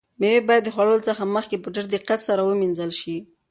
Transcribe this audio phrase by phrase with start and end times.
[0.19, 3.15] مېوې باید د خوړلو څخه مخکې په ډېر دقت سره ومینځل شي.